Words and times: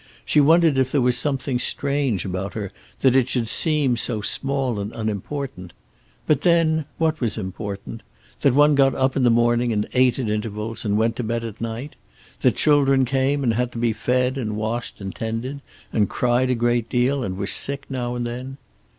She 0.25 0.41
wondered 0.41 0.79
if 0.79 0.91
there 0.91 0.99
was 0.99 1.15
something 1.15 1.59
strange 1.59 2.25
about 2.25 2.55
her, 2.55 2.71
that 3.01 3.15
it 3.15 3.29
should 3.29 3.47
seem 3.47 3.95
so 3.95 4.19
small 4.19 4.79
and 4.79 4.91
unimportant. 4.95 5.73
But 6.25 6.41
then, 6.41 6.85
what 6.97 7.21
was 7.21 7.37
important? 7.37 8.01
That 8.39 8.55
one 8.55 8.73
got 8.73 8.95
up 8.95 9.15
in 9.15 9.21
the 9.23 9.29
morning, 9.29 9.71
and 9.71 9.87
ate 9.93 10.17
at 10.17 10.27
intervals, 10.27 10.83
and 10.85 10.97
went 10.97 11.15
to 11.17 11.23
bed 11.23 11.43
at 11.43 11.61
night? 11.61 11.95
That 12.39 12.55
children 12.55 13.05
came, 13.05 13.43
and 13.43 13.53
had 13.53 13.71
to 13.73 13.77
be 13.77 13.93
fed 13.93 14.39
and 14.39 14.55
washed 14.57 15.01
and 15.01 15.13
tended, 15.13 15.61
and 15.93 16.09
cried 16.09 16.49
a 16.49 16.55
great 16.55 16.89
deal, 16.89 17.23
and 17.23 17.37
were 17.37 17.45
sick 17.45 17.85
now 17.87 18.15
and 18.15 18.25
then? 18.25 18.57